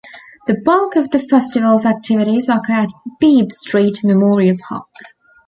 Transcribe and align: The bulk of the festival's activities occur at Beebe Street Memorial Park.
The 0.47 0.55
bulk 0.65 0.95
of 0.95 1.11
the 1.11 1.19
festival's 1.19 1.85
activities 1.85 2.49
occur 2.49 2.73
at 2.73 2.89
Beebe 3.19 3.49
Street 3.51 3.99
Memorial 4.03 4.57
Park. 4.57 4.87